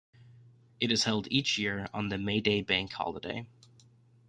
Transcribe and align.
It 0.79 0.91
is 0.91 1.03
held 1.03 1.27
each 1.29 1.59
year, 1.59 1.87
on 1.93 2.09
the 2.09 2.17
May 2.17 2.39
Day 2.41 2.63
bank 2.63 2.91
holiday. 2.91 3.45